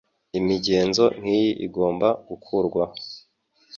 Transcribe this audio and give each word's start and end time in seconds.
Imigenzo 0.39 1.03
nkiyi 1.19 1.51
igomba 1.65 2.07
gukurwaho. 2.27 2.95